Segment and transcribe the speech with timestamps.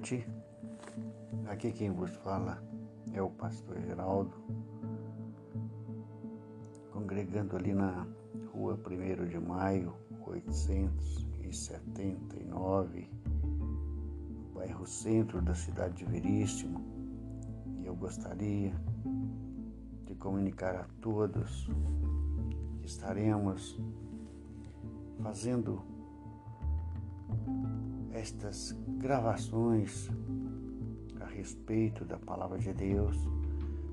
[0.00, 0.26] noite.
[1.46, 2.62] Aqui quem vos fala
[3.12, 4.32] é o pastor Geraldo,
[6.90, 8.06] congregando ali na
[8.54, 8.80] rua 1
[9.28, 9.92] de maio,
[10.26, 13.10] 879,
[14.54, 16.80] bairro centro da cidade de Veríssimo.
[17.82, 18.72] E eu gostaria
[20.06, 21.68] de comunicar a todos
[22.80, 23.78] que estaremos
[25.22, 25.82] fazendo
[28.12, 30.08] estas gravações
[31.20, 33.16] a respeito da palavra de Deus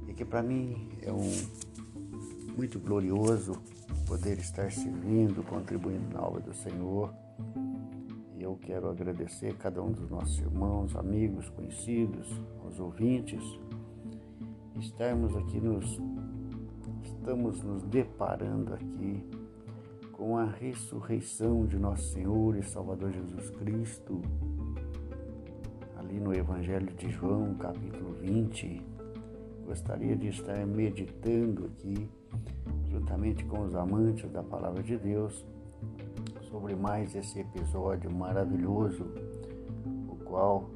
[0.07, 1.31] e que para mim é um
[2.57, 3.61] muito glorioso
[4.07, 7.13] poder estar servindo, contribuindo na obra do Senhor.
[8.35, 12.27] E eu quero agradecer a cada um dos nossos irmãos, amigos, conhecidos,
[12.65, 13.43] os ouvintes,
[14.79, 15.99] estarmos aqui nos
[17.03, 19.23] estamos nos deparando aqui
[20.17, 24.19] com a ressurreição de nosso Senhor e Salvador Jesus Cristo,
[25.95, 28.81] ali no Evangelho de João, capítulo 20.
[29.63, 32.09] Gostaria de estar meditando aqui,
[32.89, 35.45] juntamente com os amantes da Palavra de Deus,
[36.49, 39.05] sobre mais esse episódio maravilhoso,
[40.09, 40.67] o qual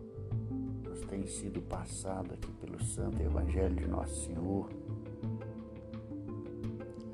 [0.88, 4.70] nos tem sido passado aqui pelo Santo Evangelho de Nosso Senhor.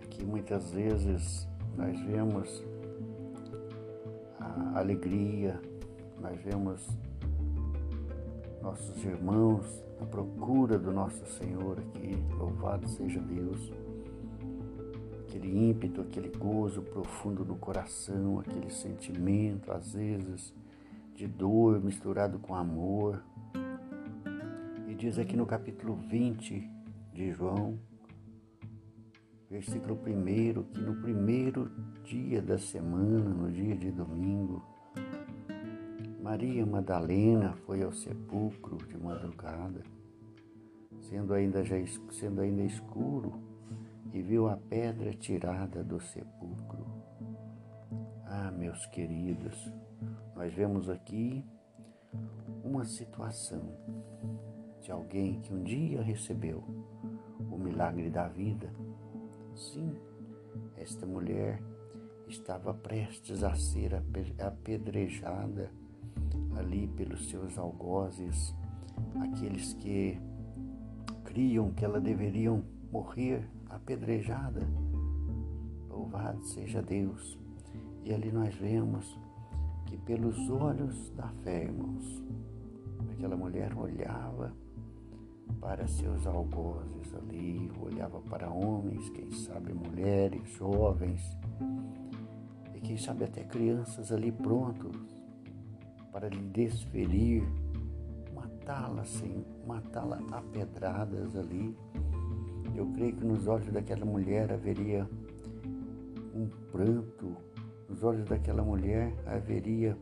[0.03, 2.64] Aqui muitas vezes nós vemos
[4.39, 5.61] a alegria,
[6.20, 6.89] nós vemos
[8.61, 13.72] nossos irmãos à procura do nosso Senhor aqui, louvado seja Deus.
[15.22, 20.53] Aquele ímpeto, aquele gozo profundo no coração, aquele sentimento, às vezes,
[21.14, 23.23] de dor misturado com amor.
[24.88, 26.67] E diz aqui no capítulo 20
[27.14, 27.78] de João,
[29.50, 31.72] versículo 1, que no primeiro
[32.03, 34.64] dia da semana, no dia de domingo,
[36.22, 39.82] Maria Madalena foi ao sepulcro de madrugada,
[40.99, 41.76] sendo ainda, já,
[42.11, 43.42] sendo ainda escuro,
[44.14, 46.86] e viu a pedra tirada do sepulcro.
[48.26, 49.72] Ah, meus queridos,
[50.36, 51.45] nós vemos aqui
[52.64, 53.72] uma situação
[54.82, 56.64] de alguém que um dia recebeu
[57.49, 58.70] o milagre da vida
[59.58, 59.95] Sim,
[60.78, 61.60] esta mulher
[62.28, 63.95] estava prestes a ser
[64.38, 65.72] apedrejada
[66.56, 68.54] ali pelos seus algozes,
[69.20, 70.22] aqueles que
[71.26, 74.62] criam que ela deveriam morrer apedrejada.
[75.90, 77.36] Louvado seja Deus.
[78.04, 79.20] E ali nós vemos
[79.88, 82.23] que pelos olhos da fé, irmãos,
[83.12, 84.54] aquela mulher olhava
[85.60, 91.22] para seus algozes ali, olhava para homens, quem sabe mulheres, jovens,
[92.74, 94.96] e quem sabe até crianças ali prontos
[96.12, 97.44] para lhe desferir,
[98.34, 101.76] matá-la sem matá-la a pedradas ali.
[102.76, 105.10] Eu creio que nos olhos daquela mulher haveria
[106.34, 107.36] um pranto,
[107.90, 109.98] nos olhos daquela mulher haveria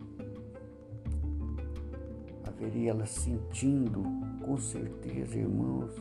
[2.55, 4.03] haveria ela sentindo,
[4.45, 5.91] com certeza, irmãos,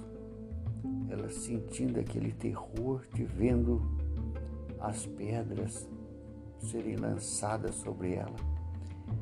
[1.09, 3.81] ela sentindo aquele terror de vendo
[4.79, 5.89] as pedras
[6.59, 8.37] serem lançadas sobre ela.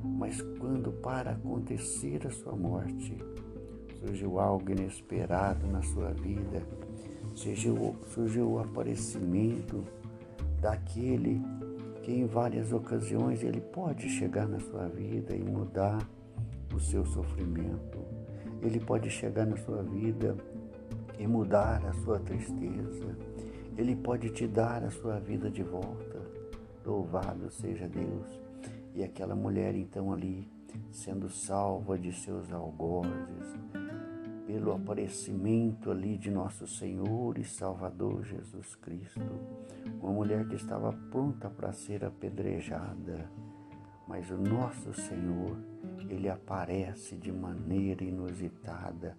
[0.03, 3.17] Mas quando para acontecer a sua morte,
[4.01, 6.67] surgiu algo inesperado na sua vida,
[7.33, 9.85] surgiu, surgiu o aparecimento
[10.61, 11.41] daquele
[12.03, 16.05] que em várias ocasiões ele pode chegar na sua vida e mudar
[16.75, 18.02] o seu sofrimento.
[18.63, 20.37] Ele pode chegar na sua vida
[21.19, 23.19] e mudar a sua tristeza.
[23.77, 26.21] Ele pode te dar a sua vida de volta.
[26.87, 28.41] Louvado seja Deus.
[28.95, 30.49] E aquela mulher então ali,
[30.93, 33.59] sendo salva de seus algozes,
[34.47, 39.21] pelo aparecimento ali de nosso Senhor e Salvador Jesus Cristo.
[40.01, 43.29] Uma mulher que estava pronta para ser apedrejada,
[44.07, 45.72] mas o nosso Senhor
[46.09, 49.17] ele aparece de maneira inusitada,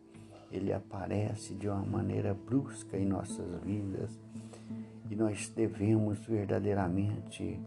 [0.52, 4.20] ele aparece de uma maneira brusca em nossas vidas
[5.10, 7.60] e nós devemos verdadeiramente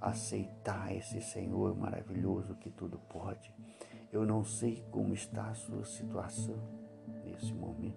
[0.00, 3.52] aceitar esse Senhor maravilhoso que tudo pode.
[4.12, 6.56] Eu não sei como está a sua situação
[7.24, 7.96] nesse momento.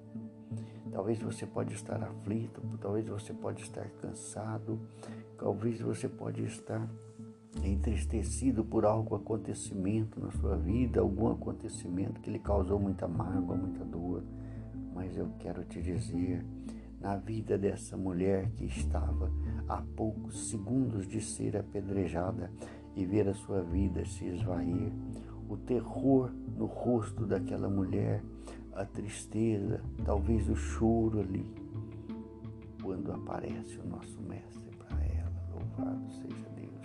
[0.92, 4.80] Talvez você pode estar aflito, talvez você pode estar cansado,
[5.38, 6.86] talvez você pode estar
[7.63, 13.83] entristecido por algum acontecimento na sua vida, algum acontecimento que lhe causou muita mágoa, muita
[13.83, 14.24] dor.
[14.94, 16.45] Mas eu quero te dizer,
[17.00, 19.31] na vida dessa mulher que estava
[19.68, 22.51] a poucos segundos de ser apedrejada
[22.95, 24.92] e ver a sua vida se esvair,
[25.50, 28.24] o terror no rosto daquela mulher,
[28.74, 31.45] a tristeza, talvez o choro ali,
[32.81, 35.31] quando aparece o nosso Mestre para ela.
[35.53, 36.81] Louvado seja Deus.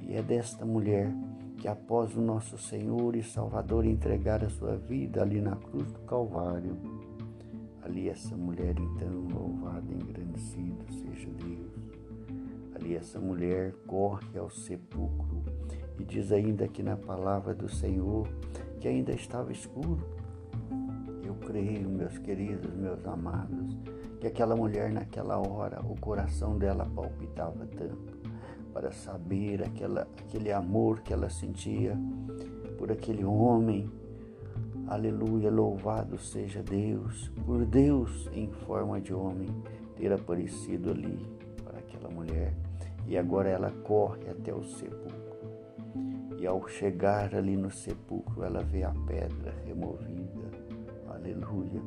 [0.00, 1.12] E é desta mulher
[1.58, 5.98] que, após o nosso Senhor e Salvador entregar a sua vida ali na cruz do
[6.00, 6.76] Calvário,
[7.82, 11.72] ali essa mulher, então, louvada, engrandecida seja Deus.
[12.74, 15.42] Ali essa mulher corre ao sepulcro
[15.98, 18.28] e diz ainda que na palavra do Senhor
[18.80, 20.06] que ainda estava escuro.
[21.24, 23.76] Eu creio, meus queridos, meus amados,
[24.20, 28.17] que aquela mulher naquela hora, o coração dela palpitava tanto
[28.78, 31.98] para saber aquela, aquele amor que ela sentia
[32.78, 33.90] por aquele homem.
[34.86, 39.48] Aleluia, louvado seja Deus, por Deus em forma de homem
[39.96, 41.18] ter aparecido ali
[41.64, 42.54] para aquela mulher.
[43.04, 45.18] E agora ela corre até o sepulcro.
[46.38, 50.52] E ao chegar ali no sepulcro, ela vê a pedra removida.
[51.08, 51.82] Aleluia.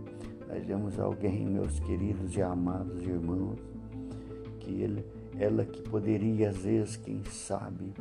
[0.50, 3.62] Nós vemos alguém, meus queridos e amados irmãos,
[4.60, 5.06] que ele,
[5.38, 7.94] ela que poderia, às vezes, quem sabe,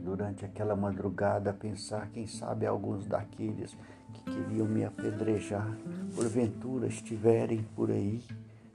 [0.00, 3.76] durante aquela madrugada, pensar, quem sabe, alguns daqueles
[4.12, 5.76] que queriam me apedrejar,
[6.14, 8.22] porventura estiverem por aí,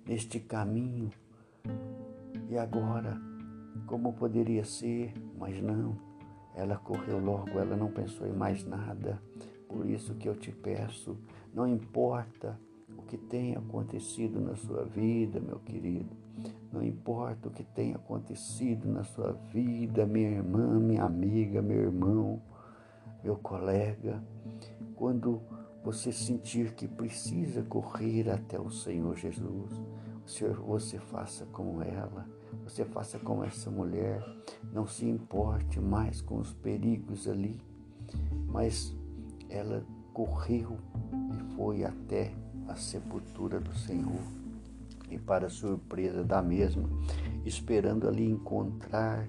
[0.05, 1.11] neste caminho.
[2.49, 3.19] E agora,
[3.85, 5.95] como poderia ser, mas não.
[6.55, 9.21] Ela correu logo, ela não pensou em mais nada.
[9.67, 11.17] Por isso que eu te peço,
[11.53, 12.59] não importa
[12.97, 16.26] o que tenha acontecido na sua vida, meu querido.
[17.07, 22.41] Importa o que tenha acontecido na sua vida, minha irmã, minha amiga, meu irmão,
[23.23, 24.21] meu colega.
[24.93, 25.41] Quando
[25.81, 29.71] você sentir que precisa correr até o Senhor Jesus,
[30.25, 32.27] o Senhor, você faça como ela
[32.63, 34.21] você faça como essa mulher,
[34.73, 37.61] não se importe mais com os perigos ali,
[38.47, 38.93] mas
[39.49, 40.77] ela correu
[41.33, 42.33] e foi até
[42.67, 44.36] a sepultura do Senhor.
[45.09, 46.89] E para surpresa da mesma,
[47.45, 49.27] esperando ali encontrar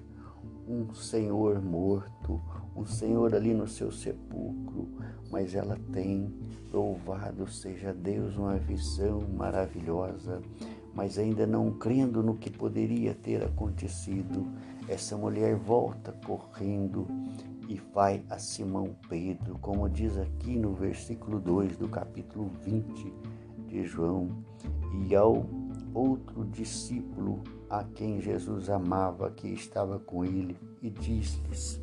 [0.67, 2.41] um Senhor morto,
[2.75, 4.87] um Senhor ali no seu sepulcro,
[5.31, 6.31] mas ela tem,
[6.71, 10.41] louvado seja Deus, uma visão maravilhosa.
[10.93, 14.45] Mas ainda não crendo no que poderia ter acontecido,
[14.87, 17.07] essa mulher volta correndo
[17.67, 23.13] e vai a Simão Pedro, como diz aqui no versículo 2 do capítulo 20
[23.67, 24.43] de João,
[25.07, 25.45] e ao
[25.93, 31.81] outro discípulo a quem Jesus amava, que estava com ele, e disse-lhes: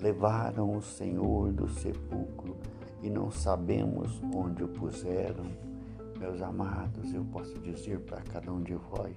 [0.00, 2.56] Levaram o Senhor do sepulcro
[3.02, 5.44] e não sabemos onde o puseram.
[6.18, 9.16] Meus amados, eu posso dizer para cada um de vós,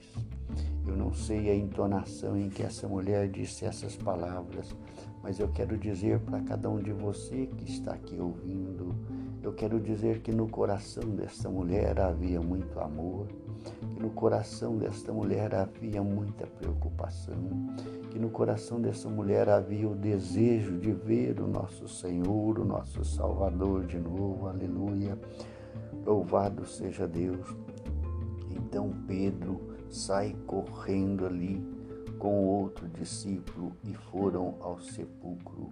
[0.85, 4.75] eu não sei a entonação em que essa mulher disse essas palavras,
[5.23, 8.93] mas eu quero dizer para cada um de você que está aqui ouvindo,
[9.41, 13.27] eu quero dizer que no coração desta mulher havia muito amor,
[13.95, 17.35] que no coração desta mulher havia muita preocupação,
[18.11, 23.03] que no coração dessa mulher havia o desejo de ver o nosso Senhor, o nosso
[23.05, 25.17] Salvador de novo, aleluia
[26.05, 27.55] Louvado seja Deus.
[28.49, 29.59] Então Pedro
[29.89, 31.63] sai correndo ali
[32.17, 35.69] com outro discípulo e foram ao sepulcro.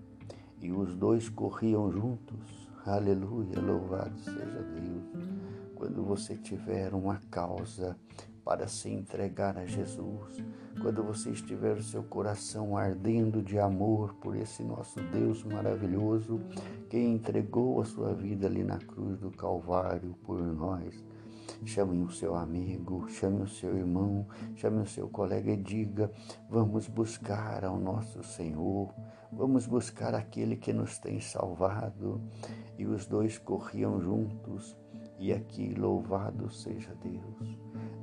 [0.61, 2.66] E os dois corriam juntos.
[2.87, 5.29] Aleluia, louvado seja Deus.
[5.75, 7.97] Quando você tiver uma causa
[8.45, 10.41] para se entregar a Jesus,
[10.81, 16.39] quando você estiver seu coração ardendo de amor por esse nosso Deus maravilhoso
[16.89, 21.03] que entregou a sua vida ali na cruz do Calvário por nós.
[21.65, 26.11] Chame o seu amigo, chame o seu irmão, chame o seu colega e diga:
[26.49, 28.93] vamos buscar ao nosso Senhor,
[29.31, 32.21] vamos buscar aquele que nos tem salvado.
[32.77, 34.77] E os dois corriam juntos,
[35.17, 37.57] e aqui louvado seja Deus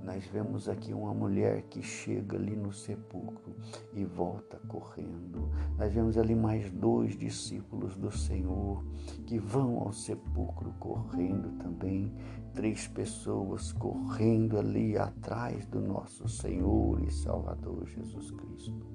[0.05, 3.57] nós vemos aqui uma mulher que chega ali no sepulcro
[3.95, 5.49] e volta correndo.
[5.79, 8.85] Nós vemos ali mais dois discípulos do Senhor
[9.25, 12.13] que vão ao sepulcro correndo também.
[12.53, 18.87] Três pessoas correndo ali atrás do nosso Senhor e Salvador Jesus Cristo.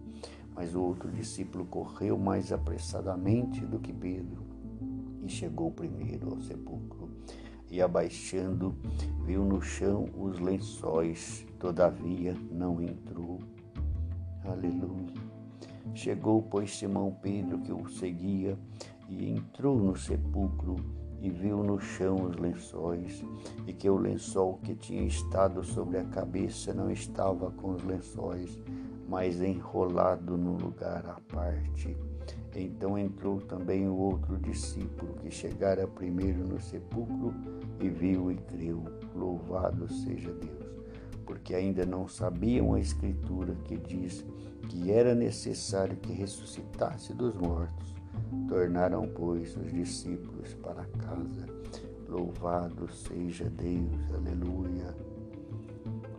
[0.56, 4.46] Mas o outro discípulo correu mais apressadamente do que Pedro
[5.24, 7.10] e chegou primeiro ao sepulcro
[7.70, 8.76] e abaixando,
[9.26, 13.40] viu no chão os lençóis, todavia não entrou.
[14.44, 15.14] Aleluia.
[15.94, 18.58] Chegou, pois, Simão Pedro, que o seguia,
[19.08, 20.76] e entrou no sepulcro
[21.22, 23.24] e viu no chão os lençóis,
[23.68, 28.60] e que o lençol que tinha estado sobre a cabeça não estava com os lençóis,
[29.08, 31.98] mas enrolado no lugar à parte.
[32.56, 37.34] Então entrou também o outro discípulo que chegara primeiro no sepulcro
[37.80, 38.84] e viu e creu.
[39.16, 40.84] Louvado seja Deus,
[41.26, 44.26] porque ainda não sabiam a Escritura que diz
[44.70, 47.96] que era necessário que ressuscitasse dos mortos.
[48.48, 51.46] Tornaram, pois, os discípulos para casa.
[52.08, 54.96] Louvado seja Deus, aleluia.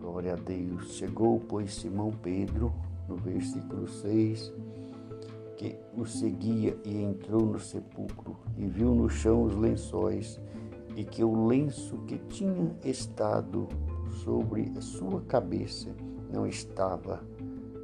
[0.00, 0.94] Glória a Deus.
[0.94, 2.72] Chegou, pois, Simão Pedro,
[3.08, 4.52] no versículo 6
[5.60, 10.40] que o seguia e entrou no sepulcro e viu no chão os lençóis
[10.96, 13.68] e que o lenço que tinha estado
[14.22, 15.94] sobre a sua cabeça
[16.32, 17.22] não estava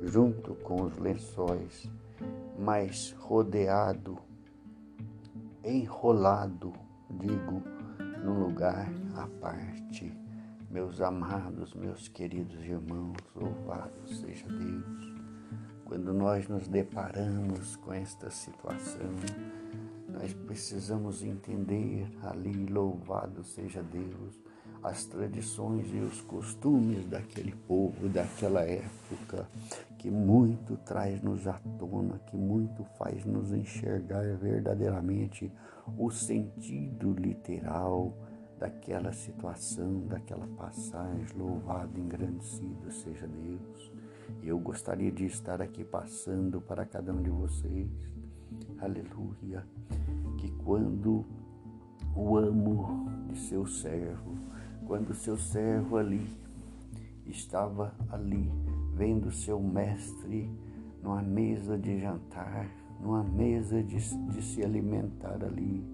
[0.02, 1.90] junto com os lençóis,
[2.58, 4.18] mas rodeado,
[5.64, 6.72] enrolado,
[7.10, 7.62] digo,
[8.24, 10.12] num lugar à parte.
[10.70, 15.16] Meus amados, meus queridos irmãos, louvado seja Deus
[15.86, 19.08] quando nós nos deparamos com esta situação,
[20.16, 24.40] nós precisamos entender ali, louvado seja Deus,
[24.82, 29.46] as tradições e os costumes daquele povo, daquela época,
[29.98, 35.52] que muito traz-nos à tona, que muito faz nos enxergar verdadeiramente
[35.98, 38.16] o sentido literal
[38.58, 41.26] daquela situação, daquela passagem.
[41.36, 43.92] Louvado, engrandecido seja Deus.
[44.42, 47.90] Eu gostaria de estar aqui passando para cada um de vocês,
[48.80, 49.64] aleluia,
[50.38, 51.24] que quando
[52.14, 54.36] o amo de seu servo,
[54.86, 56.26] quando seu servo ali
[57.26, 58.50] estava ali
[58.94, 60.50] vendo seu mestre
[61.02, 62.68] numa mesa de jantar,
[63.00, 65.84] numa mesa de, de se alimentar ali,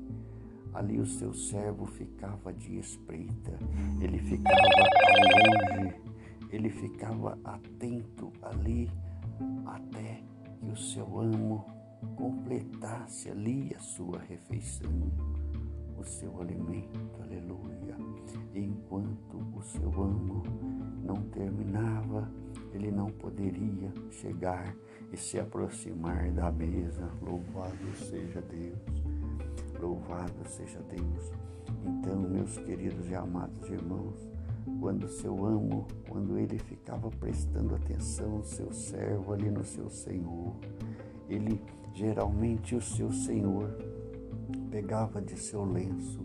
[0.74, 3.58] ali o seu servo ficava de espreita,
[4.00, 6.12] ele ficava ao longe
[6.52, 8.90] ele ficava atento ali
[9.64, 10.22] até
[10.60, 11.64] que o seu amo
[12.16, 14.90] completasse ali a sua refeição,
[15.98, 17.96] o seu alimento, aleluia.
[18.54, 20.42] E enquanto o seu amo
[21.02, 22.30] não terminava,
[22.72, 24.74] ele não poderia chegar
[25.12, 27.08] e se aproximar da mesa.
[27.20, 28.78] Louvado seja Deus,
[29.80, 31.32] louvado seja Deus.
[31.84, 34.28] Então, meus queridos e amados irmãos,
[34.80, 40.56] quando seu amo, quando ele ficava prestando atenção seu servo ali no seu senhor,
[41.28, 41.60] ele
[41.94, 43.76] geralmente o seu senhor
[44.70, 46.20] pegava de seu lenço,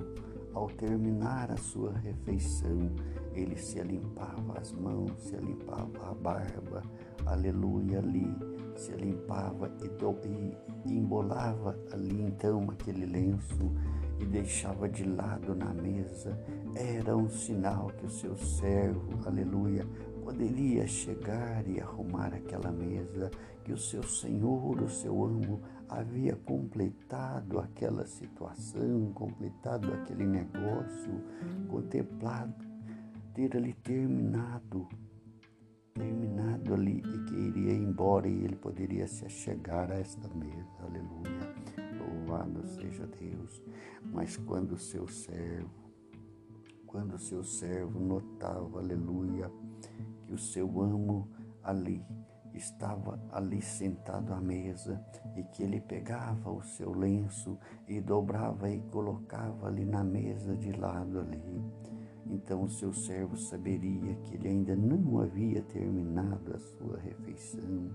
[0.54, 2.90] ao terminar a sua refeição,
[3.34, 6.82] ele se limpava as mãos, se limpava a barba,
[7.26, 8.34] aleluia, ali,
[8.76, 10.18] se limpava e, do,
[10.86, 13.72] e embolava ali então aquele lenço
[14.20, 16.40] e deixava de lado na mesa,
[16.76, 19.86] era um sinal que o seu servo, aleluia,
[20.24, 22.72] poderia chegar e arrumar aquela
[23.64, 31.22] que o seu Senhor, o seu amo, havia completado aquela situação, completado aquele negócio,
[31.68, 32.66] contemplado,
[33.34, 34.88] ter ali terminado,
[35.94, 41.56] terminado ali e que iria embora e ele poderia se achegar a esta mesa, aleluia.
[42.00, 43.62] Louvado seja Deus.
[44.04, 45.92] Mas quando o seu servo,
[46.86, 49.52] quando o seu servo notava, aleluia,
[50.26, 51.28] que o seu amo
[51.64, 52.04] ali
[52.58, 55.02] estava ali sentado à mesa
[55.36, 60.72] e que ele pegava o seu lenço e dobrava e colocava ali na mesa de
[60.72, 61.64] lado ali.
[62.26, 67.90] Então o seu servo saberia que ele ainda não havia terminado a sua refeição,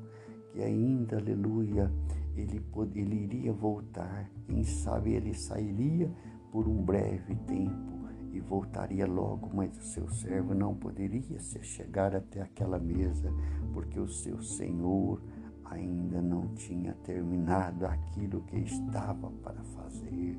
[0.52, 1.92] que ainda, aleluia,
[2.34, 2.64] ele,
[2.94, 6.10] ele iria voltar, quem sabe ele sairia
[6.50, 7.91] por um breve tempo
[8.32, 13.32] e voltaria logo, mas o seu servo não poderia se chegar até aquela mesa,
[13.72, 15.20] porque o seu senhor
[15.64, 20.38] ainda não tinha terminado aquilo que estava para fazer.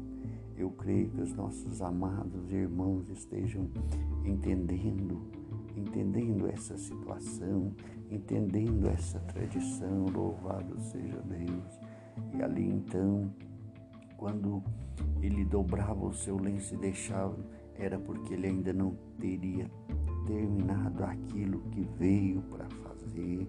[0.55, 3.69] Eu creio que os nossos amados irmãos estejam
[4.23, 5.21] entendendo,
[5.75, 7.73] entendendo essa situação,
[8.09, 10.05] entendendo essa tradição.
[10.05, 11.79] Louvado seja Deus.
[12.33, 13.33] E ali então,
[14.17, 14.63] quando
[15.21, 17.35] ele dobrava o seu lenço e deixava,
[17.77, 19.69] era porque ele ainda não teria
[20.25, 23.47] terminado aquilo que veio para fazer.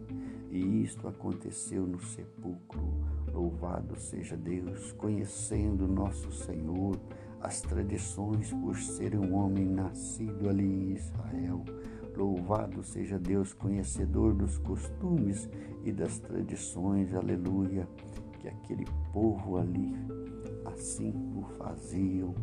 [0.50, 2.82] E isto aconteceu no sepulcro.
[3.32, 6.96] Louvado seja Deus, conhecendo nosso Senhor,
[7.40, 11.64] as tradições por ser um homem nascido ali em Israel.
[12.16, 15.48] Louvado seja Deus, conhecedor dos costumes
[15.84, 17.88] e das tradições, aleluia,
[18.38, 19.92] que aquele povo ali
[20.64, 22.34] assim o faziam,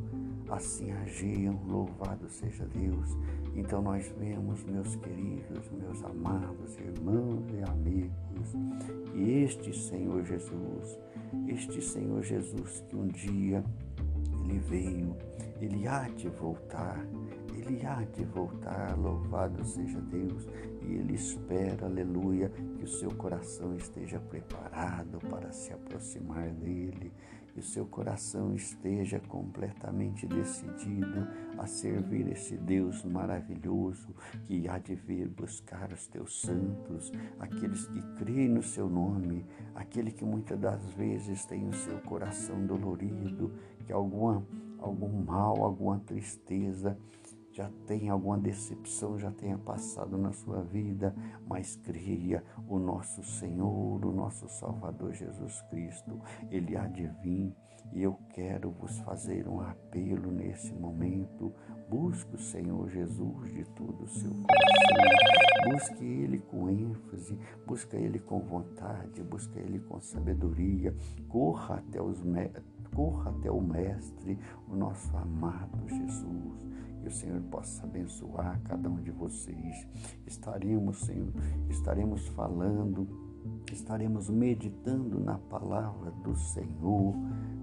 [0.51, 3.17] assim agiam, louvado seja Deus.
[3.55, 8.55] Então nós vemos, meus queridos, meus amados irmãos e amigos,
[9.15, 10.99] este Senhor Jesus,
[11.47, 13.63] este Senhor Jesus que um dia
[14.43, 15.15] ele veio,
[15.61, 17.05] ele há de voltar,
[17.55, 20.47] ele há de voltar, louvado seja Deus,
[20.81, 27.11] e ele espera, aleluia, que o seu coração esteja preparado para se aproximar dele,
[27.53, 31.27] que o seu coração esteja completamente decidido
[31.57, 34.15] a servir esse Deus maravilhoso
[34.45, 40.11] que há de vir buscar os teus santos, aqueles que creem no seu nome, aquele
[40.11, 43.51] que muitas das vezes tem o seu coração dolorido,
[43.85, 44.45] que alguma
[44.81, 46.97] algum mal, alguma tristeza,
[47.51, 51.13] já tenha alguma decepção, já tenha passado na sua vida,
[51.45, 57.53] mas creia o nosso Senhor, o nosso Salvador Jesus Cristo, Ele há de vir
[57.91, 61.53] e eu quero vos fazer um apelo nesse momento.
[61.89, 68.17] Busque o Senhor Jesus de todo o seu coração, busque Ele com ênfase, busque Ele
[68.17, 70.95] com vontade, busque Ele com sabedoria,
[71.27, 72.21] corra até os
[72.95, 74.39] corra até o Mestre,
[74.69, 76.70] o nosso amado Jesus
[77.01, 79.87] que o Senhor possa abençoar cada um de vocês.
[80.25, 81.33] Estaremos, Senhor,
[81.69, 83.07] estaremos falando,
[83.71, 87.15] estaremos meditando na palavra do Senhor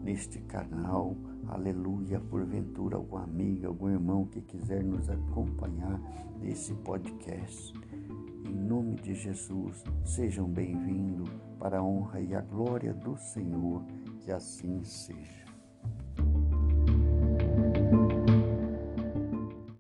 [0.03, 1.17] neste canal.
[1.47, 2.21] Aleluia.
[2.21, 6.01] Porventura, algum amigo, algum irmão que quiser nos acompanhar
[6.41, 7.73] nesse podcast.
[8.45, 13.85] Em nome de Jesus, sejam bem-vindos para a honra e a glória do Senhor.
[14.21, 15.48] Que assim seja.